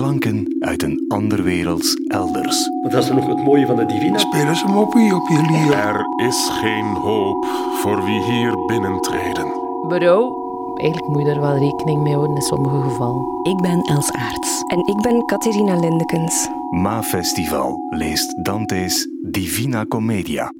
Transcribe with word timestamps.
Klanken 0.00 0.56
uit 0.60 0.82
een 0.82 1.04
ander 1.08 1.42
werelds 1.42 1.94
elders. 1.94 2.68
Maar 2.82 2.90
dat 2.90 3.02
is 3.02 3.10
nog 3.10 3.26
het 3.26 3.44
mooie 3.44 3.66
van 3.66 3.76
de 3.76 3.86
Divina. 3.86 4.18
Spelen 4.18 4.56
ze 4.56 4.66
moppie 4.66 5.14
op 5.14 5.28
je 5.28 5.42
lier. 5.50 5.72
Er 5.72 6.26
is 6.26 6.48
geen 6.50 6.84
hoop 6.84 7.44
voor 7.82 8.04
wie 8.04 8.22
hier 8.22 8.64
binnentreden. 8.66 9.46
Bro, 9.88 10.32
eigenlijk 10.76 11.12
moet 11.12 11.22
je 11.22 11.28
er 11.28 11.40
wel 11.40 11.58
rekening 11.58 12.02
mee 12.02 12.14
houden 12.14 12.36
in 12.36 12.42
sommige 12.42 12.82
gevallen. 12.82 13.24
Ik 13.42 13.56
ben 13.56 13.82
Els 13.82 14.12
Aarts. 14.12 14.62
En 14.66 14.78
ik 14.86 15.00
ben 15.02 15.24
Catharina 15.24 15.80
Lindekens. 15.80 16.48
Ma 16.70 17.02
Festival 17.02 17.78
leest 17.90 18.44
Dante's 18.44 19.08
Divina 19.22 19.86
Commedia. 19.86 20.52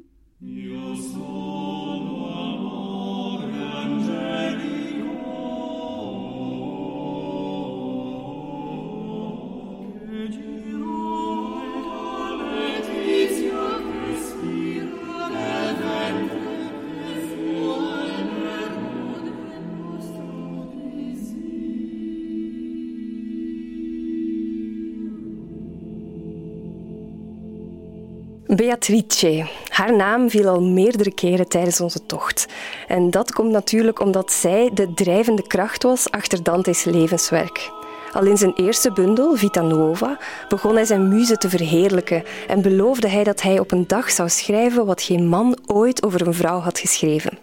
Beatrice. 28.57 29.47
Haar 29.69 29.97
naam 29.97 30.31
viel 30.31 30.49
al 30.49 30.63
meerdere 30.63 31.15
keren 31.15 31.49
tijdens 31.49 31.81
onze 31.81 32.07
tocht. 32.07 32.47
En 32.89 33.11
dat 33.11 33.33
komt 33.33 33.51
natuurlijk 33.51 34.01
omdat 34.01 34.33
zij 34.33 34.71
de 34.75 34.95
drijvende 34.95 35.47
kracht 35.47 35.83
was 35.83 36.11
achter 36.11 36.43
Dante's 36.43 36.85
levenswerk. 36.85 37.71
Al 38.13 38.25
in 38.25 38.37
zijn 38.37 38.53
eerste 38.55 38.93
bundel, 38.93 39.37
Vita 39.37 39.63
Nuova, 39.63 40.19
begon 40.49 40.75
hij 40.75 40.85
zijn 40.85 41.09
muze 41.09 41.37
te 41.37 41.49
verheerlijken 41.49 42.23
en 42.49 42.63
beloofde 42.63 43.09
hij 43.09 43.25
dat 43.25 43.43
hij 43.43 43.59
op 43.59 43.73
een 43.73 43.87
dag 43.87 44.11
zou 44.11 44.29
schrijven 44.29 44.87
wat 44.87 45.03
geen 45.03 45.27
man 45.27 45.59
ooit 45.67 46.03
over 46.03 46.27
een 46.27 46.35
vrouw 46.35 46.59
had 46.59 46.79
geschreven. 46.79 47.39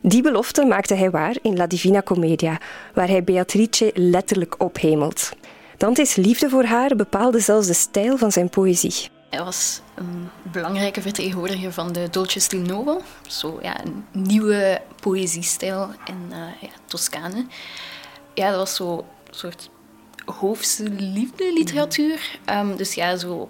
Die 0.00 0.22
belofte 0.22 0.64
maakte 0.64 0.94
hij 0.94 1.10
waar 1.10 1.36
in 1.42 1.56
La 1.56 1.66
Divina 1.66 2.02
Commedia, 2.02 2.60
waar 2.94 3.08
hij 3.08 3.24
Beatrice 3.24 3.90
letterlijk 3.94 4.54
ophemelt. 4.58 5.32
Dante's 5.76 6.16
liefde 6.16 6.48
voor 6.48 6.64
haar 6.64 6.96
bepaalde 6.96 7.40
zelfs 7.40 7.66
de 7.66 7.74
stijl 7.74 8.16
van 8.16 8.32
zijn 8.32 8.48
poëzie. 8.48 9.20
Hij 9.32 9.44
was 9.44 9.80
een 9.94 10.30
belangrijke 10.42 11.02
vertegenwoordiger 11.02 11.72
van 11.72 11.92
de 11.92 12.08
Dolce 12.10 12.40
Stil 12.40 12.60
Novo, 12.60 13.00
zo 13.26 13.58
ja, 13.62 13.84
een 13.84 14.04
nieuwe 14.12 14.80
poëziestijl 15.00 15.90
in 16.04 16.28
uh, 16.30 16.36
ja, 16.60 16.68
Toscane. 16.86 17.46
Ja, 18.34 18.48
dat 18.48 18.58
was 18.58 18.74
zo 18.74 18.96
een 18.98 19.34
soort 19.34 19.70
hoofdse 20.24 20.90
liefde 20.90 21.52
literatuur. 21.52 22.38
Um, 22.50 22.76
dus 22.76 22.94
ja, 22.94 23.16
zo 23.16 23.48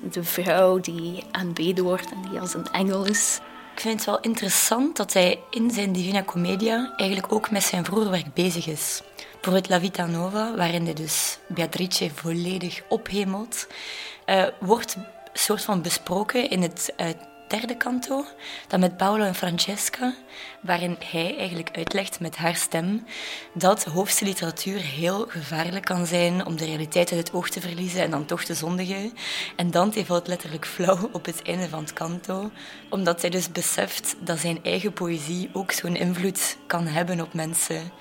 met 0.00 0.14
de 0.14 0.24
vrouw 0.24 0.80
die 0.80 1.24
aanbeden 1.30 1.84
wordt 1.84 2.10
en 2.10 2.30
die 2.30 2.40
als 2.40 2.54
een 2.54 2.66
engel 2.72 3.04
is. 3.04 3.40
Ik 3.74 3.80
vind 3.80 3.94
het 3.94 4.04
wel 4.04 4.20
interessant 4.20 4.96
dat 4.96 5.12
hij 5.12 5.40
in 5.50 5.70
zijn 5.70 5.92
Divina 5.92 6.22
Commedia 6.22 6.92
eigenlijk 6.96 7.32
ook 7.32 7.50
met 7.50 7.62
zijn 7.62 7.84
vroeger 7.84 8.10
werk 8.10 8.34
bezig 8.34 8.66
is. 8.66 9.02
Bijvoorbeeld 9.32 9.68
La 9.68 9.80
Vita 9.80 10.06
Nova, 10.06 10.54
waarin 10.56 10.84
hij 10.84 10.94
dus 10.94 11.38
Beatrice 11.48 12.10
volledig 12.14 12.82
ophemelt, 12.88 13.66
uh, 14.26 14.44
wordt 14.60 14.96
soort 15.32 15.64
van 15.64 15.82
besproken 15.82 16.50
in 16.50 16.62
het 16.62 16.92
uh, 16.96 17.06
derde 17.50 17.76
kanto, 17.76 18.24
dat 18.68 18.80
met 18.80 18.96
Paolo 18.96 19.24
en 19.24 19.34
Francesca, 19.34 20.14
waarin 20.60 20.96
hij 21.04 21.36
eigenlijk 21.36 21.70
uitlegt 21.72 22.20
met 22.20 22.36
haar 22.36 22.56
stem 22.56 23.06
dat 23.54 23.84
hoofdse 23.84 24.24
literatuur 24.24 24.78
heel 24.78 25.26
gevaarlijk 25.28 25.84
kan 25.84 26.06
zijn 26.06 26.46
om 26.46 26.56
de 26.56 26.64
realiteit 26.64 27.12
uit 27.12 27.20
het 27.20 27.32
oog 27.32 27.48
te 27.48 27.60
verliezen 27.60 28.02
en 28.02 28.10
dan 28.10 28.24
toch 28.24 28.44
te 28.44 28.54
zondigen. 28.54 29.12
En 29.56 29.70
Dante 29.70 30.06
valt 30.06 30.26
letterlijk 30.26 30.66
flauw 30.66 31.08
op 31.12 31.24
het 31.24 31.42
einde 31.42 31.68
van 31.68 31.82
het 31.82 31.92
kanto, 31.92 32.50
omdat 32.90 33.20
hij 33.20 33.30
dus 33.30 33.52
beseft 33.52 34.16
dat 34.20 34.38
zijn 34.38 34.58
eigen 34.62 34.92
poëzie 34.92 35.50
ook 35.52 35.72
zo'n 35.72 35.96
invloed 35.96 36.56
kan 36.66 36.86
hebben 36.86 37.20
op 37.20 37.34
mensen. 37.34 37.92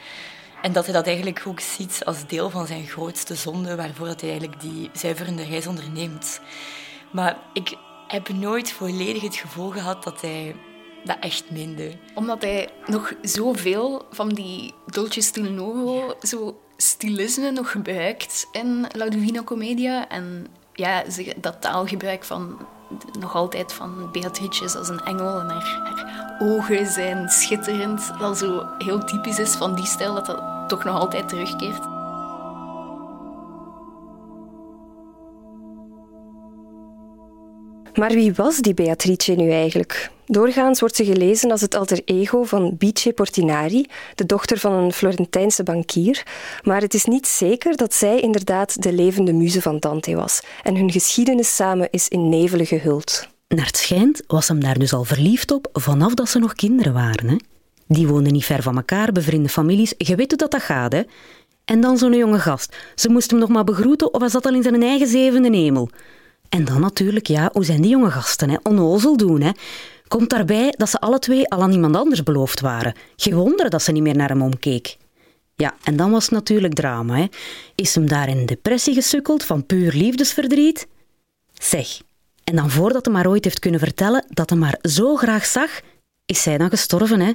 En 0.62 0.72
dat 0.72 0.86
hij 0.86 0.94
dat 0.94 1.06
eigenlijk 1.08 1.44
ook 1.48 1.59
ziet 1.59 2.02
als 2.06 2.28
deel 2.28 2.50
van 2.50 2.68
zijn 2.68 2.88
grootste 2.88 3.36
zonde, 3.36 3.76
waarvoor 3.76 4.08
hij 4.08 4.16
eigenlijk 4.22 4.62
die 4.62 4.90
zuiverende 4.94 5.44
reis 5.44 5.68
onderneemt. 5.68 6.42
Maar 7.12 7.38
ik 7.53 7.78
heb 8.08 8.30
nooit 8.30 8.72
volledig 8.72 9.22
het 9.22 9.36
gevoel 9.36 9.70
gehad 9.70 10.03
dat 10.03 10.22
hij 10.22 10.56
dat 11.03 11.18
echt 11.20 11.52
meende. 11.52 11.97
Omdat 12.16 12.42
hij 12.42 12.70
nog 12.86 13.14
zoveel 13.22 14.06
van 14.12 14.30
die 14.30 14.74
Dolce 14.86 15.22
Stil 15.22 15.52
Novo, 15.52 16.16
zo 16.22 16.59
stilisme 16.78 17.52
nog 17.52 17.72
gebruikt 17.72 18.47
in 18.52 18.88
La 18.92 19.09
Divina 19.09 19.44
Commedia. 19.44 20.09
En 20.09 20.47
ja, 20.74 21.03
dat 21.38 21.62
taalgebruik 21.62 22.24
van 22.24 22.68
nog 23.20 23.36
altijd 23.36 23.74
van 23.74 24.12
Beatrice 24.12 24.78
als 24.78 24.90
een 24.90 25.00
engel 25.00 25.40
en 25.40 25.50
haar, 25.50 25.81
haar, 25.84 26.38
ogen 26.41 26.88
zijn 26.88 27.30
schitterend. 27.30 28.12
Dat 28.20 28.38
zo 28.38 28.66
heel 28.78 29.03
typisch 29.03 29.40
is 29.40 29.56
van 29.56 29.76
die 29.76 29.86
stijl, 29.86 30.14
dat 30.14 30.26
dat 30.26 30.70
toch 30.70 30.84
nog 30.84 31.00
altijd 31.00 31.30
terugkeert. 31.30 31.99
Maar 37.94 38.12
wie 38.12 38.34
was 38.34 38.58
die 38.58 38.74
Beatrice 38.74 39.32
nu 39.32 39.52
eigenlijk? 39.52 40.12
Doorgaans 40.26 40.80
wordt 40.80 40.96
ze 40.96 41.06
gelezen 41.06 41.52
als 41.52 41.62
het 41.62 41.76
alter 41.76 42.02
ego 42.06 42.44
van 42.44 42.76
Bice 42.78 43.14
Portinari, 43.14 43.86
de 44.16 44.26
dochter 44.26 44.58
van 44.58 44.74
een 44.74 44.94
Florentijnse 44.94 45.64
bankier. 45.64 46.24
Maar 46.64 46.82
het 46.82 46.94
is 46.94 47.06
niet 47.06 47.28
zeker 47.28 47.76
dat 47.76 47.94
zij 47.94 48.20
inderdaad 48.20 48.82
de 48.82 48.94
levende 48.94 49.34
muze 49.34 49.62
van 49.62 49.80
Dante 49.80 50.16
was. 50.16 50.42
En 50.64 50.76
hun 50.76 50.92
geschiedenis 50.92 51.56
samen 51.56 51.88
is 51.92 52.08
in 52.08 52.30
nevelen 52.30 52.66
gehuld. 52.66 53.28
Naar 53.48 53.66
het 53.66 53.78
schijnt 53.78 54.22
was 54.28 54.48
hem 54.48 54.60
daar 54.60 54.80
dus 54.80 54.94
al 54.94 55.04
verliefd 55.04 55.52
op 55.52 55.70
vanaf 55.74 56.14
dat 56.14 56.30
ze 56.30 56.40
nog 56.40 56.54
kinderen 56.54 56.94
waren. 56.94 57.30
Hè? 57.30 57.36
Die 57.88 58.08
woonden 58.08 58.34
niet 58.34 58.46
ver 58.46 58.62
van 58.62 58.76
elkaar, 58.76 59.12
bevriende 59.12 59.50
families. 59.50 59.94
Je 59.98 60.16
weet 60.16 60.30
hoe 60.30 60.38
dat, 60.38 60.52
dat 60.52 60.62
gaat, 60.62 60.92
hè? 60.92 61.02
En 61.66 61.82
dan 61.82 61.98
zo'n 61.98 62.14
jonge 62.14 62.40
gast. 62.40 62.76
Ze 62.96 63.10
moest 63.10 63.32
hem 63.32 63.40
nog 63.40 63.50
maar 63.50 63.64
begroeten 63.64 64.14
of 64.14 64.20
hij 64.20 64.30
zat 64.30 64.46
al 64.46 64.54
in 64.54 64.64
zijn 64.64 64.84
eigen 64.84 65.08
zevende 65.08 65.58
hemel. 65.58 65.90
En 66.50 66.66
dan 66.66 66.82
natuurlijk, 66.82 67.28
ja, 67.28 67.50
hoe 67.54 67.66
zijn 67.66 67.82
die 67.82 67.92
jonge 67.92 68.12
gasten? 68.12 68.50
Hè? 68.50 68.58
Onnozel 68.64 69.18
doen, 69.18 69.42
hè? 69.42 69.52
Komt 70.08 70.30
daarbij 70.30 70.74
dat 70.78 70.90
ze 70.90 71.00
alle 71.00 71.20
twee 71.20 71.50
al 71.50 71.62
aan 71.62 71.72
iemand 71.72 71.96
anders 71.96 72.24
beloofd 72.24 72.60
waren. 72.60 72.94
Geen 73.16 73.34
wonder 73.36 73.70
dat 73.70 73.84
ze 73.84 73.92
niet 73.92 74.04
meer 74.04 74.16
naar 74.16 74.30
hem 74.30 74.42
omkeek. 74.42 74.98
Ja, 75.56 75.76
en 75.84 75.96
dan 75.96 76.12
was 76.12 76.24
het 76.24 76.32
natuurlijk 76.32 76.74
drama. 76.74 77.16
Hè? 77.16 77.26
Is 77.76 77.96
hem 77.96 78.08
daar 78.08 78.30
in 78.30 78.46
depressie 78.46 78.94
gesukkeld 78.94 79.44
van 79.44 79.66
puur 79.66 79.94
liefdesverdriet? 79.94 80.88
Zeg, 81.54 82.02
en 82.44 82.56
dan 82.56 82.70
voordat 82.70 83.06
hij 83.06 83.14
maar 83.14 83.28
ooit 83.28 83.44
heeft 83.44 83.59
kunnen 83.59 83.80
vertellen 83.80 84.26
dat 84.30 84.50
hij 84.50 84.59
maar 84.59 84.78
zo 84.82 85.16
graag 85.16 85.46
zag, 85.46 85.80
is 86.26 86.42
zij 86.42 86.58
dan 86.58 86.70
gestorven, 86.70 87.20
hè? 87.20 87.34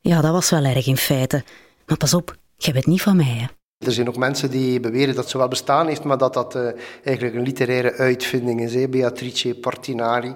Ja, 0.00 0.20
dat 0.20 0.32
was 0.32 0.50
wel 0.50 0.64
erg 0.64 0.86
in 0.86 0.96
feite. 0.96 1.44
Maar 1.86 1.96
pas 1.96 2.14
op, 2.14 2.36
jij 2.56 2.72
bent 2.72 2.86
niet 2.86 3.02
van 3.02 3.16
mij, 3.16 3.26
hè? 3.26 3.59
Er 3.86 3.92
zijn 3.92 4.08
ook 4.08 4.16
mensen 4.16 4.50
die 4.50 4.80
beweren 4.80 5.14
dat 5.14 5.30
ze 5.30 5.38
wel 5.38 5.48
bestaan 5.48 5.86
heeft, 5.86 6.04
maar 6.04 6.18
dat 6.18 6.34
dat 6.34 6.56
uh, 6.56 6.70
eigenlijk 7.04 7.36
een 7.36 7.42
literaire 7.42 7.92
uitvinding 7.92 8.60
is. 8.60 8.74
Hè? 8.74 8.88
Beatrice 8.88 9.54
Portinari. 9.54 10.34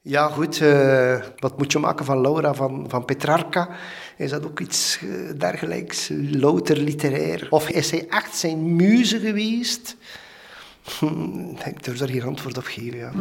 Ja, 0.00 0.28
goed. 0.28 0.60
Uh, 0.60 1.22
wat 1.38 1.58
moet 1.58 1.72
je 1.72 1.78
maken 1.78 2.04
van 2.04 2.20
Laura 2.20 2.54
van, 2.54 2.84
van 2.88 3.04
Petrarca? 3.04 3.68
Is 4.16 4.30
dat 4.30 4.46
ook 4.46 4.60
iets 4.60 4.98
uh, 5.02 5.38
dergelijks? 5.38 6.10
Louter 6.30 6.76
literair? 6.76 7.46
Of 7.50 7.68
is 7.68 7.90
hij 7.90 8.06
echt 8.08 8.36
zijn 8.36 8.76
muze 8.76 9.18
geweest? 9.18 9.96
Hm, 10.98 11.48
ik 11.64 11.84
durf 11.84 11.98
daar 11.98 12.08
geen 12.08 12.22
antwoord 12.22 12.56
op 12.56 12.64
geven, 12.64 12.98
ja. 12.98 13.12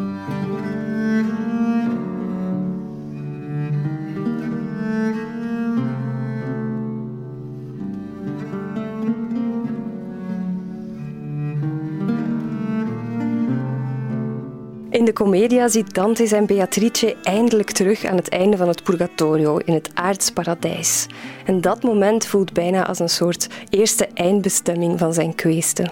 In 14.95 15.05
de 15.05 15.13
Commedia 15.13 15.67
ziet 15.67 15.93
Dante 15.93 16.27
zijn 16.27 16.45
Beatrice 16.45 17.15
eindelijk 17.23 17.71
terug 17.71 18.05
aan 18.05 18.15
het 18.15 18.29
einde 18.29 18.57
van 18.57 18.67
het 18.67 18.83
Purgatorio, 18.83 19.57
in 19.57 19.73
het 19.73 19.89
aardsparadijs. 19.93 21.07
En 21.45 21.61
dat 21.61 21.83
moment 21.83 22.25
voelt 22.25 22.53
bijna 22.53 22.87
als 22.87 22.99
een 22.99 23.09
soort 23.09 23.47
eerste 23.69 24.07
eindbestemming 24.13 24.99
van 24.99 25.13
zijn 25.13 25.35
kweeste. 25.35 25.89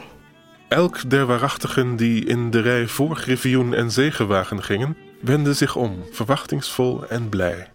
Elk 0.67 1.09
der 1.09 1.25
waarachtigen 1.25 1.95
die 1.95 2.25
in 2.25 2.51
de 2.51 2.59
rij 2.59 2.87
voor 2.87 3.15
Griffioen 3.15 3.73
en 3.73 3.91
Zegenwagen 3.91 4.63
gingen, 4.63 4.97
wendde 5.21 5.53
zich 5.53 5.75
om, 5.75 6.03
verwachtingsvol 6.11 7.07
en 7.07 7.29
blij. 7.29 7.67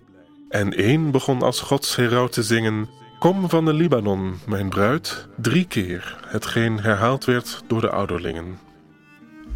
En 0.48 0.72
één 0.72 1.10
begon 1.10 1.42
als 1.42 1.60
godsherauw 1.60 2.26
te 2.26 2.42
zingen: 2.42 2.88
Kom 3.19 3.48
van 3.48 3.64
de 3.64 3.72
Libanon, 3.72 4.34
mijn 4.46 4.69
bruid, 4.69 5.28
drie 5.36 5.66
keer, 5.66 6.19
hetgeen 6.26 6.80
herhaald 6.80 7.25
werd 7.25 7.62
door 7.66 7.80
de 7.80 7.90
ouderlingen. 7.90 8.68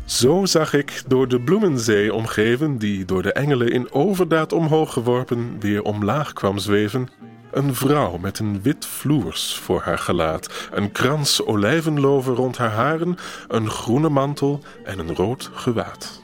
Zo 0.04 0.44
zag 0.44 0.74
ik 0.74 1.02
door 1.06 1.28
de 1.28 1.40
bloemenzee 1.40 2.14
omgeven, 2.14 2.78
die 2.78 3.04
door 3.04 3.22
de 3.22 3.32
engelen 3.32 3.70
in 3.72 3.92
overdaad 3.92 4.52
omhoog 4.52 4.92
geworpen 4.92 5.60
weer 5.60 5.82
omlaag 5.82 6.32
kwam 6.32 6.58
zweven, 6.58 7.08
Een 7.50 7.74
vrouw 7.74 8.16
met 8.16 8.38
een 8.38 8.62
wit 8.62 8.86
vloers 8.86 9.54
voor 9.54 9.80
haar 9.80 9.98
gelaat, 9.98 10.68
een 10.70 10.92
krans 10.92 11.44
olijvenloven 11.44 12.34
rond 12.34 12.56
haar 12.56 12.70
haren, 12.70 13.16
een 13.48 13.70
groene 13.70 14.08
mantel 14.08 14.62
en 14.84 14.98
een 14.98 15.14
rood 15.14 15.50
gewaad. 15.52 16.21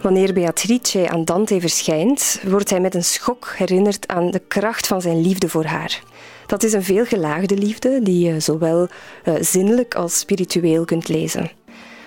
Wanneer 0.00 0.32
Beatrice 0.32 1.08
aan 1.08 1.24
Dante 1.24 1.60
verschijnt, 1.60 2.40
wordt 2.46 2.70
hij 2.70 2.80
met 2.80 2.94
een 2.94 3.04
schok 3.04 3.54
herinnerd 3.56 4.08
aan 4.08 4.30
de 4.30 4.42
kracht 4.48 4.86
van 4.86 5.00
zijn 5.00 5.20
liefde 5.20 5.48
voor 5.48 5.64
haar. 5.64 6.02
Dat 6.46 6.62
is 6.62 6.72
een 6.72 6.82
veelgelaagde 6.82 7.56
liefde 7.56 8.02
die 8.02 8.26
je 8.26 8.40
zowel 8.40 8.88
uh, 9.24 9.34
zinnelijk 9.40 9.94
als 9.94 10.18
spiritueel 10.18 10.84
kunt 10.84 11.08
lezen. 11.08 11.50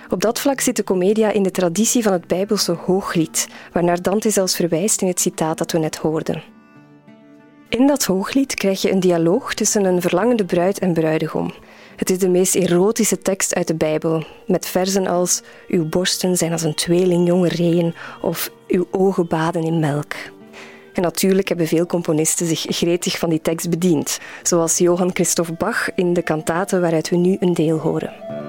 Op 0.09 0.21
dat 0.21 0.39
vlak 0.39 0.59
zit 0.59 0.75
de 0.75 0.83
Commedia 0.83 1.31
in 1.31 1.43
de 1.43 1.51
traditie 1.51 2.03
van 2.03 2.13
het 2.13 2.27
Bijbelse 2.27 2.71
hooglied, 2.71 3.47
waarnaar 3.71 4.01
Dante 4.01 4.29
zelfs 4.29 4.55
verwijst 4.55 5.01
in 5.01 5.07
het 5.07 5.19
citaat 5.19 5.57
dat 5.57 5.71
we 5.71 5.77
net 5.77 5.95
hoorden. 5.95 6.43
In 7.69 7.87
dat 7.87 8.03
hooglied 8.03 8.53
krijg 8.53 8.81
je 8.81 8.91
een 8.91 8.99
dialoog 8.99 9.53
tussen 9.53 9.85
een 9.85 10.01
verlangende 10.01 10.45
bruid 10.45 10.79
en 10.79 10.93
bruidegom. 10.93 11.53
Het 11.95 12.09
is 12.09 12.19
de 12.19 12.29
meest 12.29 12.55
erotische 12.55 13.17
tekst 13.17 13.55
uit 13.55 13.67
de 13.67 13.75
Bijbel, 13.75 14.25
met 14.47 14.65
verzen 14.65 15.07
als 15.07 15.41
Uw 15.67 15.85
borsten 15.85 16.37
zijn 16.37 16.51
als 16.51 16.63
een 16.63 16.75
tweeling 16.75 17.27
jonge 17.27 17.47
reeën 17.47 17.93
of 18.21 18.51
Uw 18.67 18.87
ogen 18.91 19.27
baden 19.27 19.63
in 19.63 19.79
melk. 19.79 20.13
En 20.93 21.01
natuurlijk 21.01 21.47
hebben 21.47 21.67
veel 21.67 21.85
componisten 21.85 22.45
zich 22.45 22.65
gretig 22.67 23.17
van 23.17 23.29
die 23.29 23.41
tekst 23.41 23.69
bediend, 23.69 24.19
zoals 24.43 24.77
Johann 24.77 25.11
Christoph 25.13 25.57
Bach 25.57 25.95
in 25.95 26.13
de 26.13 26.21
kantaten 26.21 26.81
waaruit 26.81 27.09
we 27.09 27.15
nu 27.15 27.37
een 27.39 27.53
deel 27.53 27.79
horen. 27.79 28.42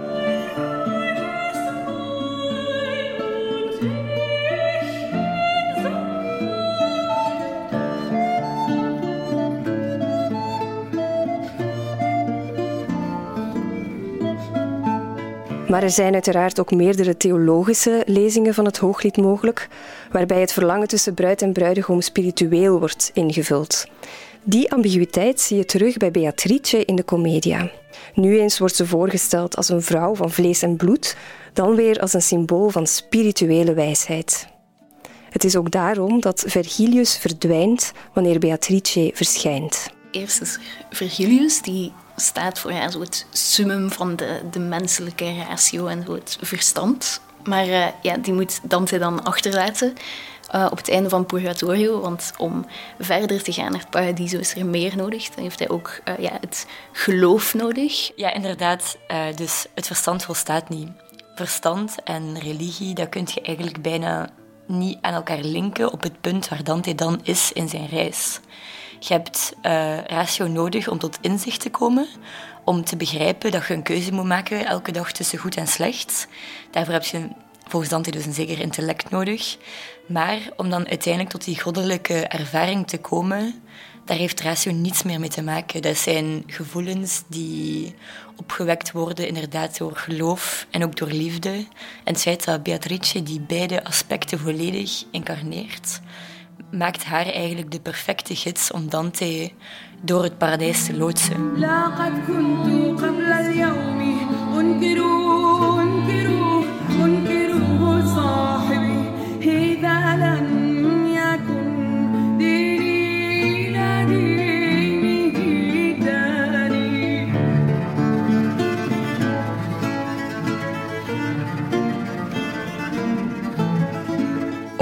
Maar 15.74 15.82
er 15.82 15.90
zijn 15.90 16.12
uiteraard 16.12 16.60
ook 16.60 16.70
meerdere 16.70 17.16
theologische 17.16 18.02
lezingen 18.06 18.54
van 18.54 18.64
het 18.64 18.76
hooglied 18.76 19.16
mogelijk, 19.16 19.68
waarbij 20.10 20.40
het 20.40 20.52
verlangen 20.52 20.88
tussen 20.88 21.14
bruid 21.14 21.42
en 21.42 21.52
bruidegom 21.52 22.00
spiritueel 22.00 22.78
wordt 22.78 23.10
ingevuld. 23.14 23.86
Die 24.42 24.72
ambiguïteit 24.72 25.40
zie 25.40 25.56
je 25.56 25.64
terug 25.64 25.96
bij 25.96 26.10
Beatrice 26.10 26.84
in 26.84 26.96
de 26.96 27.04
Commedia. 27.04 27.70
Nu 28.14 28.38
eens 28.38 28.58
wordt 28.58 28.74
ze 28.74 28.86
voorgesteld 28.86 29.56
als 29.56 29.68
een 29.68 29.82
vrouw 29.82 30.14
van 30.14 30.30
vlees 30.30 30.62
en 30.62 30.76
bloed, 30.76 31.16
dan 31.52 31.74
weer 31.74 32.00
als 32.00 32.12
een 32.12 32.22
symbool 32.22 32.68
van 32.68 32.86
spirituele 32.86 33.74
wijsheid. 33.74 34.46
Het 35.30 35.44
is 35.44 35.56
ook 35.56 35.70
daarom 35.70 36.20
dat 36.20 36.44
Vergilius 36.46 37.16
verdwijnt 37.16 37.92
wanneer 38.12 38.38
Beatrice 38.38 39.10
verschijnt. 39.14 39.90
Eerst 40.10 40.40
is 40.40 40.58
Vergilius, 40.90 41.62
die 41.62 41.92
staat 42.16 42.58
voor 42.58 42.72
ja, 42.72 42.88
het 42.98 43.26
summum 43.30 43.90
van 43.90 44.16
de, 44.16 44.40
de 44.50 44.58
menselijke 44.58 45.34
ratio 45.48 45.86
en 45.86 46.12
het 46.12 46.38
verstand. 46.40 47.20
Maar 47.44 47.66
uh, 47.66 47.86
ja, 48.02 48.16
die 48.16 48.32
moet 48.32 48.60
Dante 48.62 48.98
dan 48.98 49.24
achterlaten 49.24 49.94
uh, 50.54 50.66
op 50.70 50.76
het 50.76 50.90
einde 50.90 51.08
van 51.08 51.26
Purgatorio. 51.26 52.00
Want 52.00 52.32
om 52.36 52.66
verder 52.98 53.42
te 53.42 53.52
gaan 53.52 53.70
naar 53.70 53.80
het 53.80 53.90
paradiso 53.90 54.38
is 54.38 54.54
er 54.54 54.66
meer 54.66 54.96
nodig. 54.96 55.28
Dan 55.28 55.42
heeft 55.42 55.58
hij 55.58 55.68
ook 55.68 56.00
uh, 56.04 56.18
ja, 56.18 56.38
het 56.40 56.66
geloof 56.92 57.54
nodig. 57.54 58.10
Ja, 58.16 58.32
inderdaad. 58.32 58.96
dus 59.34 59.66
het 59.74 59.86
verstand 59.86 60.24
volstaat 60.24 60.68
niet. 60.68 60.88
Verstand 61.34 61.94
en 62.04 62.38
religie, 62.38 62.94
dat 62.94 63.08
kun 63.08 63.28
je 63.34 63.40
eigenlijk 63.40 63.82
bijna 63.82 64.28
niet 64.66 64.98
aan 65.00 65.14
elkaar 65.14 65.40
linken 65.40 65.92
op 65.92 66.02
het 66.02 66.20
punt 66.20 66.48
waar 66.48 66.64
Dante 66.64 66.94
dan 66.94 67.20
is 67.22 67.52
in 67.52 67.68
zijn 67.68 67.86
reis. 67.86 68.40
Je 68.98 69.12
hebt 69.12 69.54
uh, 69.62 70.04
ratio 70.04 70.46
nodig 70.46 70.88
om 70.88 70.98
tot 70.98 71.18
inzicht 71.20 71.60
te 71.60 71.70
komen, 71.70 72.06
om 72.64 72.84
te 72.84 72.96
begrijpen 72.96 73.50
dat 73.50 73.66
je 73.66 73.74
een 73.74 73.82
keuze 73.82 74.12
moet 74.12 74.24
maken 74.24 74.66
elke 74.66 74.92
dag 74.92 75.12
tussen 75.12 75.38
goed 75.38 75.56
en 75.56 75.66
slecht. 75.66 76.28
Daarvoor 76.70 76.92
heb 76.92 77.04
je 77.04 77.28
volgens 77.68 77.90
Dante 77.90 78.10
dus 78.10 78.26
een 78.26 78.34
zeker 78.34 78.60
intellect 78.60 79.10
nodig. 79.10 79.56
Maar 80.06 80.38
om 80.56 80.70
dan 80.70 80.88
uiteindelijk 80.88 81.32
tot 81.32 81.44
die 81.44 81.60
goddelijke 81.60 82.26
ervaring 82.26 82.86
te 82.86 82.98
komen, 82.98 83.62
daar 84.04 84.16
heeft 84.16 84.40
ratio 84.40 84.72
niets 84.72 85.02
meer 85.02 85.20
mee 85.20 85.28
te 85.28 85.42
maken. 85.42 85.82
Dat 85.82 85.96
zijn 85.96 86.42
gevoelens 86.46 87.22
die 87.28 87.94
opgewekt 88.36 88.92
worden 88.92 89.28
inderdaad 89.28 89.78
door 89.78 89.96
geloof 89.96 90.66
en 90.70 90.84
ook 90.84 90.96
door 90.96 91.08
liefde. 91.08 91.50
En 92.04 92.12
het 92.12 92.22
feit 92.22 92.44
dat 92.44 92.62
Beatrice 92.62 93.22
die 93.22 93.40
beide 93.40 93.84
aspecten 93.84 94.38
volledig 94.38 95.04
incarneert, 95.10 96.00
maakt 96.76 97.04
haar 97.04 97.26
eigenlijk 97.26 97.70
de 97.70 97.80
perfecte 97.80 98.36
gids 98.36 98.70
om 98.70 98.88
Dante 98.88 99.50
door 100.00 100.22
het 100.22 100.38
paradijs 100.38 100.84
te 100.86 100.96
loodsen. 100.96 101.58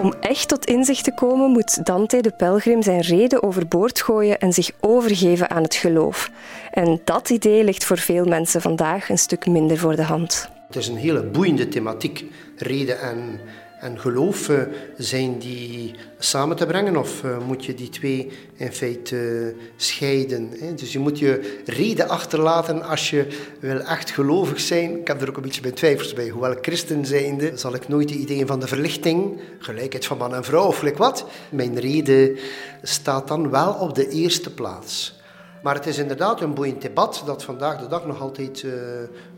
Om 0.02 0.14
echt 0.20 0.48
tot 0.48 0.64
inzicht 0.64 1.04
te 1.04 1.14
komen 1.14 1.50
moet 1.50 1.84
Dante 1.86 2.20
de 2.20 2.30
pelgrim 2.30 2.82
zijn 2.82 3.00
reden 3.00 3.42
overboord 3.42 4.02
gooien 4.02 4.38
en 4.38 4.52
zich 4.52 4.70
overgeven 4.80 5.50
aan 5.50 5.62
het 5.62 5.74
geloof. 5.74 6.30
En 6.70 7.00
dat 7.04 7.30
idee 7.30 7.64
ligt 7.64 7.84
voor 7.84 7.98
veel 7.98 8.24
mensen 8.24 8.60
vandaag 8.60 9.08
een 9.08 9.18
stuk 9.18 9.46
minder 9.46 9.78
voor 9.78 9.96
de 9.96 10.02
hand. 10.02 10.48
Het 10.66 10.76
is 10.76 10.88
een 10.88 10.96
hele 10.96 11.22
boeiende 11.22 11.68
thematiek, 11.68 12.24
reden 12.56 13.00
en 13.00 13.40
en 13.82 14.00
geloof, 14.00 14.48
eh, 14.48 14.62
zijn 14.96 15.38
die 15.38 15.94
samen 16.18 16.56
te 16.56 16.66
brengen 16.66 16.96
of 16.96 17.24
eh, 17.24 17.38
moet 17.46 17.64
je 17.64 17.74
die 17.74 17.88
twee 17.88 18.30
in 18.56 18.72
feite 18.72 19.16
eh, 19.16 19.64
scheiden? 19.76 20.50
Dus 20.76 20.92
je 20.92 20.98
moet 20.98 21.18
je 21.18 21.60
reden 21.66 22.08
achterlaten 22.08 22.82
als 22.82 23.10
je 23.10 23.26
wil 23.60 23.80
echt 23.80 24.10
gelovig 24.10 24.60
zijn. 24.60 24.98
Ik 25.00 25.06
heb 25.06 25.22
er 25.22 25.28
ook 25.28 25.36
een 25.36 25.42
beetje 25.42 25.60
bij 25.60 25.70
twijfels 25.70 26.12
bij. 26.12 26.28
Hoewel 26.28 26.56
christen 26.60 27.06
zijnde 27.06 27.52
zal 27.54 27.74
ik 27.74 27.88
nooit 27.88 28.08
de 28.08 28.14
ideeën 28.14 28.46
van 28.46 28.60
de 28.60 28.66
verlichting, 28.66 29.40
gelijkheid 29.58 30.06
van 30.06 30.18
man 30.18 30.34
en 30.34 30.44
vrouw 30.44 30.66
of 30.66 30.78
gelijk 30.78 30.98
wat. 30.98 31.26
Mijn 31.50 31.80
reden 31.80 32.38
staat 32.82 33.28
dan 33.28 33.50
wel 33.50 33.72
op 33.72 33.94
de 33.94 34.08
eerste 34.08 34.54
plaats. 34.54 35.20
Maar 35.62 35.74
het 35.74 35.86
is 35.86 35.98
inderdaad 35.98 36.40
een 36.40 36.54
boeiend 36.54 36.82
debat 36.82 37.22
dat 37.26 37.44
vandaag 37.44 37.80
de 37.80 37.88
dag 37.88 38.06
nog 38.06 38.20
altijd 38.20 38.64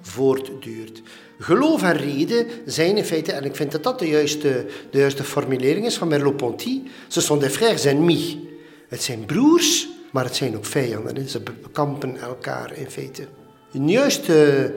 voortduurt. 0.00 1.02
Geloof 1.38 1.82
en 1.82 1.96
reden 1.96 2.46
zijn 2.66 2.96
in 2.96 3.04
feite, 3.04 3.32
en 3.32 3.44
ik 3.44 3.56
vind 3.56 3.72
dat 3.72 3.82
dat 3.82 3.98
de 3.98 4.08
juiste, 4.08 4.66
de 4.90 4.98
juiste 4.98 5.24
formulering 5.24 5.86
is 5.86 5.96
van 5.96 6.08
Merleau-Ponty, 6.08 6.82
ce 7.08 7.20
sont 7.20 7.40
des 7.40 7.52
frères 7.52 7.84
ennemis. 7.84 8.36
Het 8.88 9.02
zijn 9.02 9.24
broers, 9.24 9.88
maar 10.12 10.24
het 10.24 10.36
zijn 10.36 10.56
ook 10.56 10.64
vijanden. 10.64 11.28
Ze 11.28 11.40
bekampen 11.40 12.20
elkaar 12.20 12.76
in 12.76 12.90
feite. 12.90 13.26
Een 13.72 13.88
juiste 13.88 14.72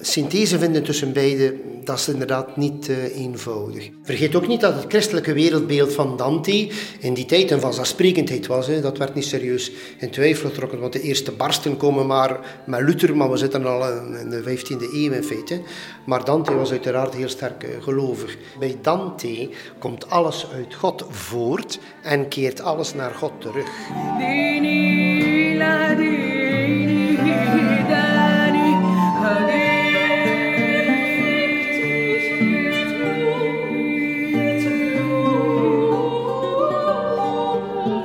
synthese 0.00 0.58
vinden 0.58 0.82
tussen 0.82 1.12
beide, 1.12 1.54
dat 1.84 1.98
is 1.98 2.08
inderdaad 2.08 2.56
niet 2.56 2.88
uh, 2.88 3.18
eenvoudig. 3.18 3.90
Vergeet 4.02 4.34
ook 4.34 4.46
niet 4.46 4.60
dat 4.60 4.74
het 4.74 4.84
christelijke 4.88 5.32
wereldbeeld 5.32 5.92
van 5.92 6.16
Dante 6.16 6.70
in 7.00 7.14
die 7.14 7.24
tijd 7.24 7.50
een 7.50 7.60
vanzelfsprekendheid 7.60 8.46
was. 8.46 8.66
Hè. 8.66 8.80
Dat 8.80 8.98
werd 8.98 9.14
niet 9.14 9.24
serieus 9.24 9.72
in 9.98 10.10
twijfel 10.10 10.48
getrokken, 10.48 10.80
want 10.80 10.92
de 10.92 11.00
eerste 11.00 11.32
barsten 11.32 11.76
komen 11.76 12.06
maar 12.06 12.62
met 12.66 12.80
Luther, 12.80 13.16
maar 13.16 13.30
we 13.30 13.36
zitten 13.36 13.66
al 13.66 13.88
in 14.20 14.30
de 14.30 14.42
15e 14.42 14.92
eeuw 14.92 15.12
in 15.12 15.24
feite. 15.24 15.60
Maar 16.06 16.24
Dante 16.24 16.54
was 16.54 16.70
uiteraard 16.70 17.14
heel 17.14 17.28
sterk 17.28 17.64
uh, 17.64 17.82
gelovig. 17.82 18.36
Bij 18.58 18.76
Dante 18.82 19.48
komt 19.78 20.10
alles 20.10 20.46
uit 20.52 20.74
God 20.74 21.04
voort 21.08 21.78
en 22.02 22.28
keert 22.28 22.60
alles 22.60 22.94
naar 22.94 23.10
God 23.10 23.32
terug. 23.38 23.68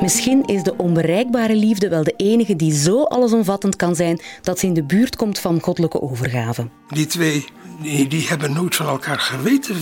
Misschien 0.10 0.46
is 0.46 0.64
de 0.64 0.78
onbereikbare 0.78 1.56
liefde 1.56 1.90
wel 1.90 2.04
de 2.04 2.14
enige 2.18 2.56
die 2.56 2.74
zo 2.74 3.04
allesomvattend 3.04 3.76
kan 3.76 3.96
zijn 3.96 4.22
dat 4.42 4.60
ze 4.60 4.66
in 4.66 4.74
de 4.74 4.84
buurt 4.84 5.16
komt 5.16 5.40
van 5.40 5.62
goddelijke 5.62 6.02
overgave. 6.02 6.70
Die 6.88 7.06
twee 7.06 7.46
die, 7.82 8.08
die 8.08 8.28
hebben 8.28 8.54
nooit 8.54 8.76
van 8.76 8.88
elkaar 8.88 9.20
geweten, 9.20 9.76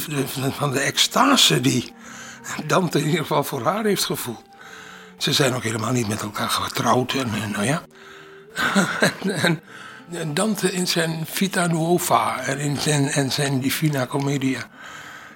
van 0.51 0.71
de 0.71 0.79
extase 0.79 1.61
die 1.61 1.93
Dante 2.65 2.99
in 2.99 3.05
ieder 3.05 3.19
geval 3.19 3.43
voor 3.43 3.61
haar 3.61 3.85
heeft 3.85 4.05
gevoeld. 4.05 4.43
Ze 5.17 5.33
zijn 5.33 5.53
ook 5.53 5.63
helemaal 5.63 5.91
niet 5.91 6.07
met 6.07 6.21
elkaar 6.21 6.49
getrouwd. 6.49 7.13
En, 7.13 7.51
nou 7.51 7.65
ja. 7.65 7.81
en, 10.11 10.33
Dante 10.33 10.71
in 10.71 10.87
zijn 10.87 11.25
Vita 11.25 11.67
Nuova 11.67 12.39
en 12.39 12.59
in 12.59 12.77
zijn, 12.77 13.07
en 13.07 13.31
zijn 13.31 13.59
Divina 13.59 14.05
Commedia 14.05 14.69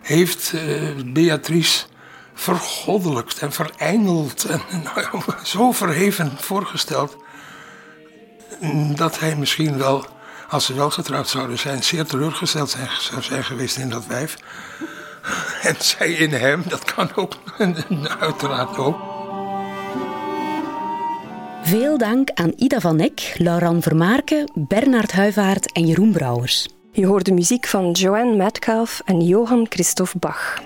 heeft 0.01 0.51
uh, 0.55 0.61
Beatrice 1.05 1.85
vergoddelijkt 2.33 3.39
en 3.39 3.51
vereindeld 3.51 4.43
en 4.43 4.61
nou, 4.83 5.23
zo 5.43 5.71
verheven 5.71 6.31
voorgesteld 6.37 7.17
dat 8.95 9.19
hij 9.19 9.35
misschien 9.35 9.77
wel, 9.77 10.05
als 10.49 10.65
ze 10.65 10.73
wel 10.73 10.89
getrouwd 10.89 11.27
zouden 11.29 11.59
zijn, 11.59 11.83
zeer 11.83 12.05
teleurgesteld 12.05 12.69
zijn, 12.69 12.87
zou 12.99 13.21
zijn 13.21 13.43
geweest 13.43 13.77
in 13.77 13.89
dat 13.89 14.05
wijf. 14.05 14.37
En 15.61 15.75
zij 15.79 16.11
in 16.11 16.31
hem, 16.31 16.63
dat 16.67 16.93
kan 16.93 17.15
ook, 17.15 17.33
uiteraard 18.19 18.77
ook. 18.77 18.97
Veel 21.63 21.97
dank 21.97 22.29
aan 22.33 22.53
Ida 22.55 22.79
van 22.79 22.99
Eck, 22.99 23.33
Laurent 23.37 23.83
Vermaarke, 23.83 24.49
Bernard 24.53 25.11
Huivaert 25.11 25.71
en 25.71 25.85
Jeroen 25.85 26.11
Brouwers. 26.11 26.67
Je 26.91 27.05
hoort 27.05 27.25
de 27.25 27.33
muziek 27.33 27.67
van 27.67 27.91
Joanne 27.91 28.35
Metcalf 28.35 29.01
en 29.05 29.21
Johann 29.21 29.65
Christoph 29.69 30.15
Bach. 30.19 30.61